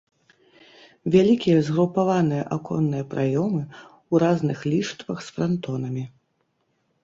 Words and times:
Вялікія 1.15 1.57
згрупаваныя 1.67 2.43
аконныя 2.57 3.03
праёмы 3.13 3.61
ў 3.61 4.13
разных 4.27 4.59
ліштвах 4.73 5.17
з 5.31 5.41
франтонамі. 5.41 6.05